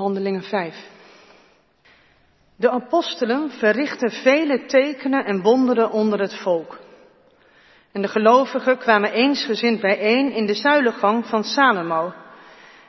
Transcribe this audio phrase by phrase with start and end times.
[0.00, 0.74] Handelingen 5.
[2.56, 6.78] De apostelen verrichtten vele tekenen en wonderen onder het volk.
[7.92, 12.12] En de gelovigen kwamen eensgezind bijeen in de zuilengang van Salomo.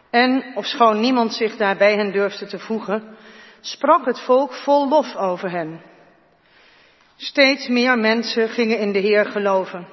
[0.09, 3.17] En, ofschoon niemand zich daarbij hen durfde te voegen,
[3.62, 5.81] sprak het volk vol lof over hen.
[7.15, 9.87] Steeds meer mensen gingen in de Heer geloven.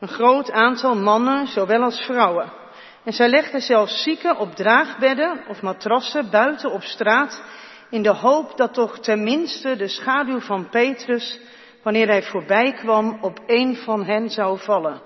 [0.00, 2.63] Een groot aantal mannen, zowel als vrouwen.
[3.04, 7.42] En zij legden zelfs zieken op draagbedden of matrassen buiten op straat,
[7.90, 11.40] in de hoop dat toch tenminste de schaduw van Petrus,
[11.82, 15.00] wanneer hij voorbij kwam, op een van hen zou vallen.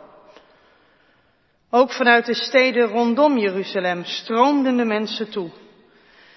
[1.71, 5.51] Ook vanuit de steden rondom Jeruzalem stroomden de mensen toe.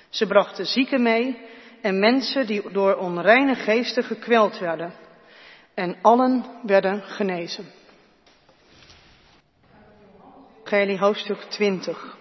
[0.09, 1.41] Ze brachten zieken mee
[1.81, 4.93] en mensen die door onreine geesten gekweld werden.
[5.73, 7.65] En allen werden genezen.
[10.71, 12.17] Evangelie hoofdstuk 20.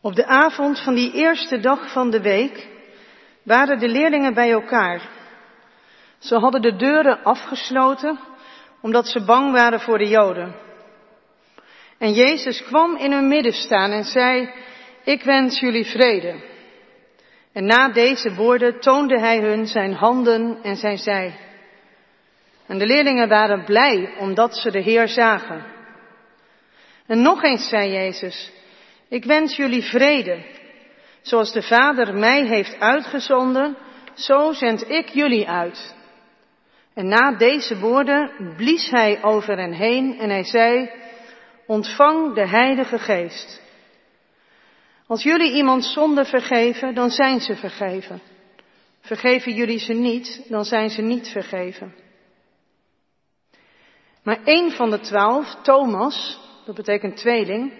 [0.00, 2.66] Op de avond van die eerste dag van de week
[3.42, 5.08] waren de leerlingen bij elkaar.
[6.18, 8.18] Ze hadden de deuren afgesloten
[8.80, 10.54] omdat ze bang waren voor de Joden.
[11.98, 14.50] En Jezus kwam in hun midden staan en zei,
[15.04, 16.34] ik wens jullie vrede.
[17.52, 21.38] En na deze woorden toonde hij hun zijn handen en zijn zij.
[22.66, 25.77] En de leerlingen waren blij omdat ze de Heer zagen.
[27.08, 28.50] En nog eens zei Jezus,
[29.08, 30.44] ik wens jullie vrede.
[31.20, 33.76] Zoals de Vader mij heeft uitgezonden,
[34.14, 35.94] zo zend ik jullie uit.
[36.94, 40.90] En na deze woorden blies hij over hen heen en hij zei,
[41.66, 43.62] ontvang de Heilige Geest.
[45.06, 48.20] Als jullie iemand zonde vergeven, dan zijn ze vergeven.
[49.00, 51.94] Vergeven jullie ze niet, dan zijn ze niet vergeven.
[54.22, 57.72] Maar één van de twaalf, Thomas, dat betekent tweeling,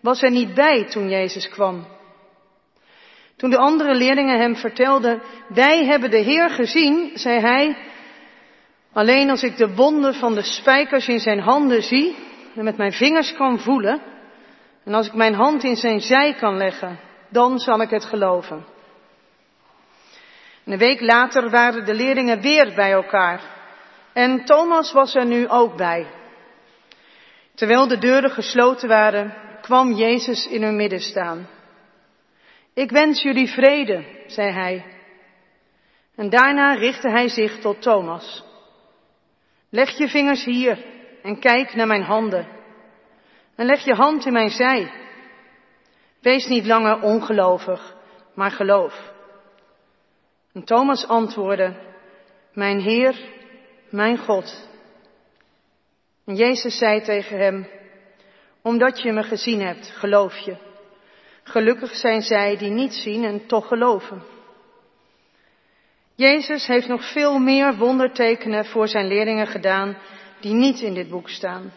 [0.00, 1.86] was er niet bij toen Jezus kwam.
[3.36, 7.76] Toen de andere leerlingen hem vertelden, wij hebben de Heer gezien, zei hij,
[8.92, 12.16] alleen als ik de wonden van de spijkers in zijn handen zie
[12.56, 14.00] en met mijn vingers kan voelen,
[14.84, 16.98] en als ik mijn hand in zijn zij kan leggen,
[17.28, 18.64] dan zal ik het geloven.
[20.64, 23.40] een week later waren de leerlingen weer bij elkaar.
[24.12, 26.06] En Thomas was er nu ook bij.
[27.54, 31.48] Terwijl de deuren gesloten waren, kwam Jezus in hun midden staan.
[32.74, 34.84] Ik wens jullie vrede, zei hij.
[36.14, 38.44] En daarna richtte hij zich tot Thomas.
[39.70, 40.84] Leg je vingers hier
[41.22, 42.48] en kijk naar mijn handen.
[43.54, 44.92] En leg je hand in mijn zij.
[46.20, 47.96] Wees niet langer ongelovig,
[48.34, 49.12] maar geloof.
[50.52, 51.74] En Thomas antwoordde,
[52.52, 53.16] Mijn Heer,
[53.90, 54.68] mijn God.
[56.24, 57.66] Jezus zei tegen hem,
[58.62, 60.56] omdat je me gezien hebt, geloof je.
[61.42, 64.22] Gelukkig zijn zij die niet zien en toch geloven.
[66.14, 69.96] Jezus heeft nog veel meer wondertekenen voor zijn leerlingen gedaan
[70.40, 71.72] die niet in dit boek staan.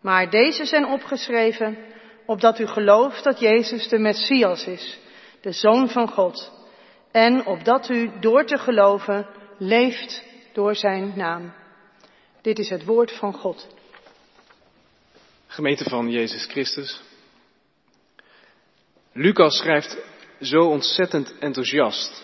[0.00, 1.78] Maar deze zijn opgeschreven
[2.26, 4.98] opdat u gelooft dat Jezus de Messias is,
[5.40, 6.52] de Zoon van God.
[7.12, 9.26] En opdat u door te geloven
[9.58, 11.52] leeft door zijn naam.
[12.42, 13.66] Dit is het woord van God.
[15.46, 17.00] Gemeente van Jezus Christus.
[19.12, 19.96] Lucas schrijft
[20.40, 22.22] zo ontzettend enthousiast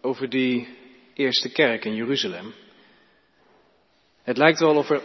[0.00, 0.76] over die
[1.14, 2.54] eerste kerk in Jeruzalem.
[4.22, 5.02] Het lijkt wel of er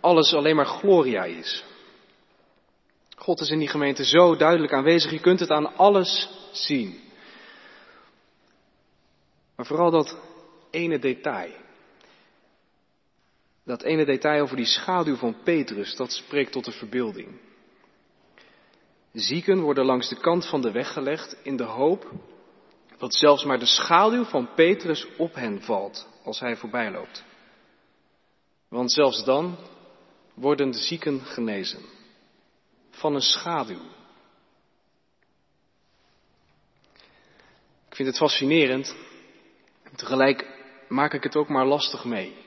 [0.00, 1.64] alles alleen maar gloria is.
[3.16, 7.00] God is in die gemeente zo duidelijk aanwezig, je kunt het aan alles zien.
[9.56, 10.18] Maar vooral dat
[10.70, 11.63] ene detail.
[13.64, 17.40] Dat ene detail over die schaduw van Petrus, dat spreekt tot de verbeelding.
[19.12, 22.12] Zieken worden langs de kant van de weg gelegd in de hoop
[22.98, 27.24] dat zelfs maar de schaduw van Petrus op hen valt als hij voorbij loopt.
[28.68, 29.56] Want zelfs dan
[30.34, 31.82] worden de zieken genezen
[32.90, 33.80] van een schaduw.
[37.88, 38.96] Ik vind het fascinerend.
[39.96, 40.46] Tegelijk
[40.88, 42.43] maak ik het ook maar lastig mee.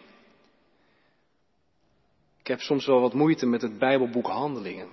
[2.47, 4.89] Ik heb soms wel wat moeite met het Bijbelboek Handelingen.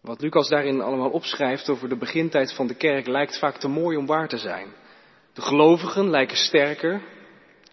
[0.00, 3.96] Wat Lucas daarin allemaal opschrijft over de begintijd van de kerk lijkt vaak te mooi
[3.96, 4.72] om waar te zijn.
[5.32, 7.02] De gelovigen lijken sterker,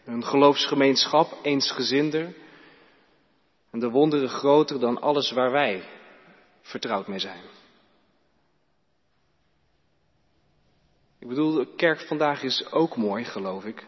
[0.03, 2.33] hun geloofsgemeenschap eensgezinder
[3.71, 5.83] en de wonderen groter dan alles waar wij
[6.61, 7.43] vertrouwd mee zijn.
[11.19, 13.87] Ik bedoel, de kerk vandaag is ook mooi, geloof ik.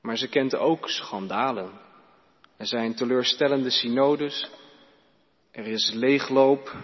[0.00, 1.88] Maar ze kent ook schandalen.
[2.60, 4.50] Er zijn teleurstellende synodes.
[5.50, 6.76] Er is leegloop.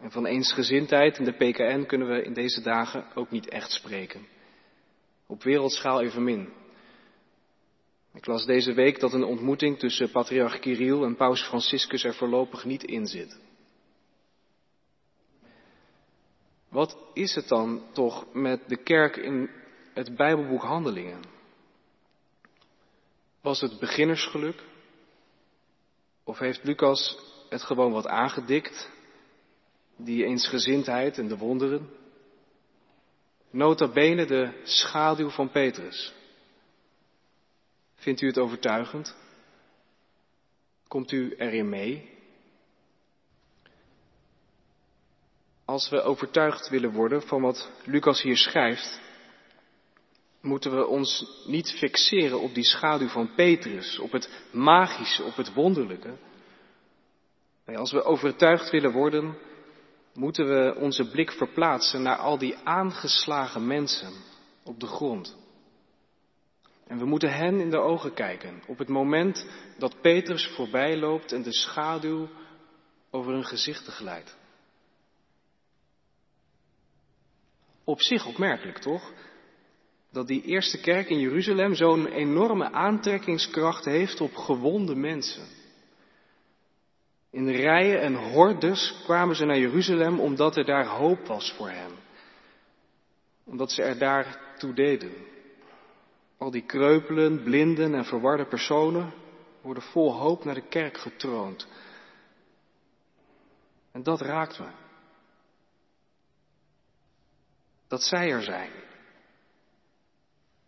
[0.00, 4.26] En van eensgezindheid in de PKN kunnen we in deze dagen ook niet echt spreken.
[5.26, 6.52] Op wereldschaal evenmin.
[8.14, 12.64] Ik las deze week dat een ontmoeting tussen patriarch Kirill en paus Franciscus er voorlopig
[12.64, 13.38] niet in zit.
[16.68, 19.50] Wat is het dan toch met de kerk in
[19.94, 21.20] het Bijbelboek Handelingen?
[23.40, 24.62] Was het beginnersgeluk?
[26.28, 28.90] Of heeft Lucas het gewoon wat aangedikt?
[29.96, 31.90] Die eensgezindheid en de wonderen?
[33.50, 36.12] Nota bene de schaduw van Petrus.
[37.94, 39.16] Vindt u het overtuigend?
[40.88, 42.10] Komt u erin mee?
[45.64, 49.00] Als we overtuigd willen worden van wat Lucas hier schrijft,
[50.40, 55.52] moeten we ons niet fixeren op die schaduw van Petrus, op het magische, op het
[55.52, 56.16] wonderlijke.
[57.66, 59.38] Nee, als we overtuigd willen worden,
[60.14, 64.12] moeten we onze blik verplaatsen naar al die aangeslagen mensen
[64.64, 65.36] op de grond.
[66.86, 69.46] En we moeten hen in de ogen kijken op het moment
[69.78, 72.28] dat Petrus voorbij loopt en de schaduw
[73.10, 74.36] over hun gezichten glijdt.
[77.84, 79.12] Op zich opmerkelijk, toch?
[80.18, 85.46] Dat die eerste kerk in Jeruzalem zo'n enorme aantrekkingskracht heeft op gewonde mensen.
[87.30, 91.90] In rijen en hordes kwamen ze naar Jeruzalem omdat er daar hoop was voor hen.
[93.44, 95.12] Omdat ze er daar toe deden.
[96.38, 99.12] Al die kreupelen, blinden en verwarde personen
[99.62, 101.66] worden vol hoop naar de kerk getroond.
[103.92, 104.68] En dat raakt me.
[107.88, 108.70] Dat zij er zijn.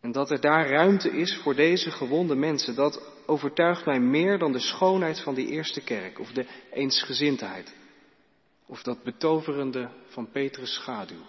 [0.01, 4.53] En dat er daar ruimte is voor deze gewonde mensen, dat overtuigt mij meer dan
[4.53, 7.75] de schoonheid van die eerste kerk, of de eensgezindheid,
[8.67, 11.25] of dat betoverende van Petrus' schaduw.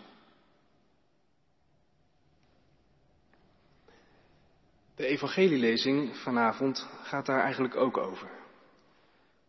[4.95, 8.29] De evangelielezing vanavond gaat daar eigenlijk ook over.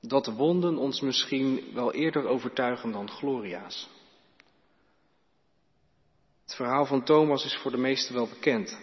[0.00, 3.88] Dat de wonden ons misschien wel eerder overtuigen dan gloria's.
[6.42, 8.78] Het verhaal van Thomas is voor de meesten wel bekend.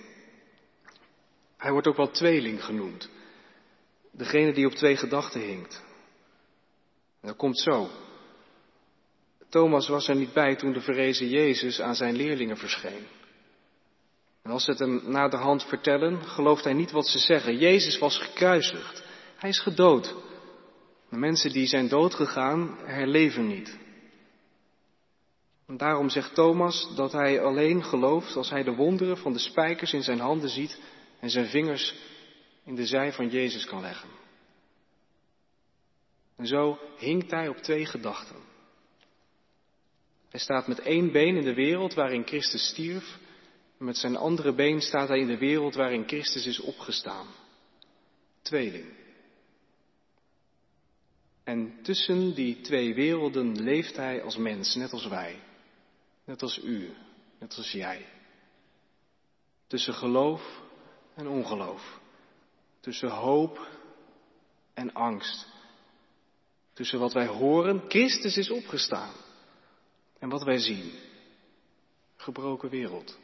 [1.59, 3.09] Hij wordt ook wel tweeling genoemd.
[4.11, 5.83] Degene die op twee gedachten hinkt.
[7.21, 7.89] dat komt zo.
[9.49, 13.07] Thomas was er niet bij toen de verrezen Jezus aan zijn leerlingen verscheen.
[14.43, 17.57] En als ze het hem na de hand vertellen, gelooft hij niet wat ze zeggen.
[17.57, 19.03] Jezus was gekruisigd.
[19.35, 20.15] Hij is gedood.
[21.09, 23.77] De mensen die zijn doodgegaan herleven niet.
[25.67, 29.93] En daarom zegt Thomas dat hij alleen gelooft als hij de wonderen van de spijkers
[29.93, 30.79] in zijn handen ziet
[31.19, 31.93] en zijn vingers
[32.63, 34.09] in de zij van Jezus kan leggen.
[36.35, 38.35] En zo hinkt hij op twee gedachten.
[40.29, 43.17] Hij staat met één been in de wereld waarin Christus stierf
[43.77, 47.27] en met zijn andere been staat hij in de wereld waarin Christus is opgestaan.
[48.41, 48.97] Tweeling.
[51.43, 55.39] En tussen die twee werelden leeft hij als mens, net als wij.
[56.25, 56.93] Net als u,
[57.39, 58.05] net als jij.
[59.67, 60.61] Tussen geloof
[61.19, 61.99] en ongeloof.
[62.79, 63.67] Tussen hoop
[64.73, 65.47] en angst.
[66.73, 69.13] Tussen wat wij horen, Christus is opgestaan.
[70.19, 70.91] En wat wij zien,
[72.15, 73.17] gebroken wereld.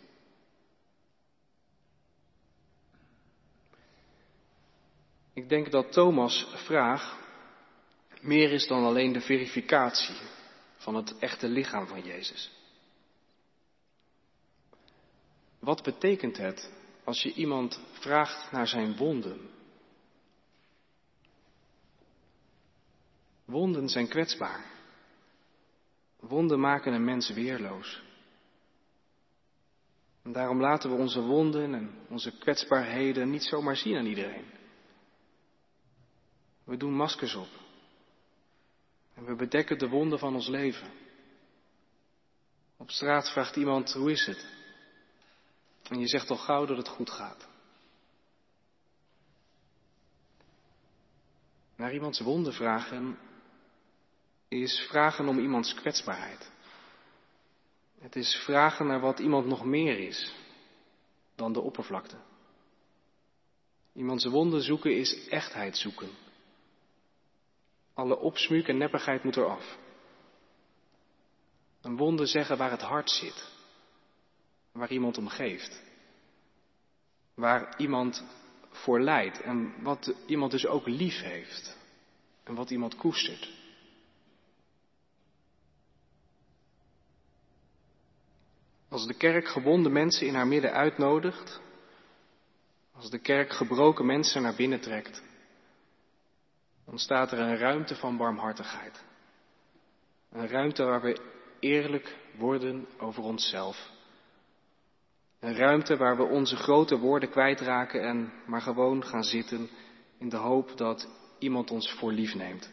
[5.34, 7.24] Ik denk dat Thomas' vraag
[8.22, 10.15] meer is dan alleen de verificatie
[10.77, 12.51] van het echte lichaam van Jezus.
[15.60, 16.72] Wat betekent het
[17.05, 19.50] als je iemand vraagt naar zijn wonden?
[23.45, 24.65] Wonden zijn kwetsbaar.
[26.19, 28.03] Wonden maken een mens weerloos.
[30.24, 34.45] En daarom laten we onze wonden en onze kwetsbaarheden niet zomaar zien aan iedereen.
[36.63, 37.50] We doen maskers op.
[39.13, 40.91] En we bedekken de wonden van ons leven.
[42.77, 44.54] Op straat vraagt iemand, hoe is het?
[45.89, 47.48] En je zegt al gauw dat het goed gaat.
[51.75, 53.18] Naar iemands wonden vragen
[54.48, 56.51] is vragen om iemands kwetsbaarheid.
[58.00, 60.34] Het is vragen naar wat iemand nog meer is
[61.36, 62.18] dan de oppervlakte.
[63.94, 66.10] Iemands wonden zoeken is echtheid zoeken.
[67.94, 69.77] Alle opsmuuk en neppigheid moet eraf.
[71.82, 73.54] Een wonde zeggen waar het hart zit.
[74.75, 75.82] Waar iemand om geeft.
[77.34, 78.24] Waar iemand
[78.70, 81.77] voor lijdt en wat iemand dus ook lief heeft.
[82.44, 83.50] En wat iemand koestert.
[88.89, 91.62] Als de kerk gewonde mensen in haar midden uitnodigt,
[92.91, 95.24] als de kerk gebroken mensen naar binnen trekt,
[96.86, 99.03] ontstaat er een ruimte van barmhartigheid.
[100.32, 101.22] Een ruimte waar we
[101.60, 103.94] eerlijk worden over onszelf.
[105.45, 109.69] Een ruimte waar we onze grote woorden kwijtraken en maar gewoon gaan zitten
[110.17, 111.09] in de hoop dat
[111.39, 112.71] iemand ons voor lief neemt.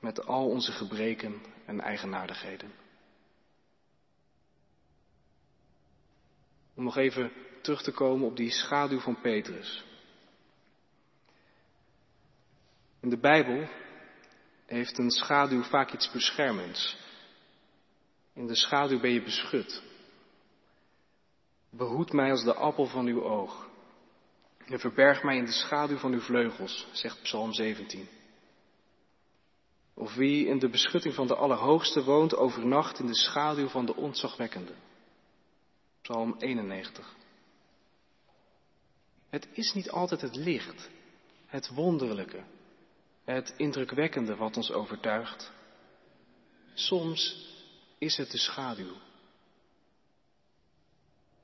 [0.00, 2.72] Met al onze gebreken en eigenaardigheden.
[6.74, 9.84] Om nog even terug te komen op die schaduw van Petrus.
[13.00, 13.68] In de Bijbel
[14.66, 16.98] heeft een schaduw vaak iets beschermends.
[18.32, 19.94] In de schaduw ben je beschut.
[21.76, 23.68] Behoed mij als de appel van uw oog.
[24.64, 28.08] En verberg mij in de schaduw van uw vleugels, zegt Psalm 17.
[29.94, 33.96] Of wie in de beschutting van de Allerhoogste woont, overnacht in de schaduw van de
[33.96, 34.72] ontzagwekkende.
[36.02, 37.14] Psalm 91.
[39.28, 40.90] Het is niet altijd het licht,
[41.46, 42.44] het wonderlijke,
[43.24, 45.52] het indrukwekkende wat ons overtuigt.
[46.74, 47.48] Soms
[47.98, 48.94] is het de schaduw.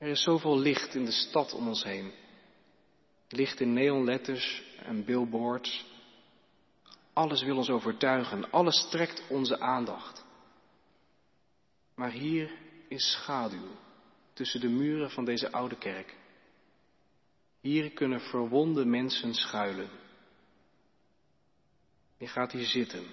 [0.03, 2.11] Er is zoveel licht in de stad om ons heen.
[3.29, 5.85] Licht in neonletters en billboards.
[7.13, 10.25] Alles wil ons overtuigen, alles trekt onze aandacht.
[11.95, 12.51] Maar hier
[12.87, 13.67] is schaduw
[14.33, 16.15] tussen de muren van deze oude kerk.
[17.61, 19.89] Hier kunnen verwonde mensen schuilen.
[22.17, 23.05] Je gaat hier zitten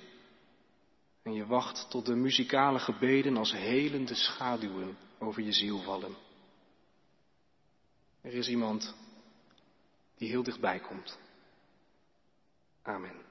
[1.22, 6.28] en je wacht tot de muzikale gebeden als helende schaduwen over je ziel vallen.
[8.20, 8.94] Er is iemand
[10.16, 11.18] die heel dichtbij komt.
[12.82, 13.29] Amen.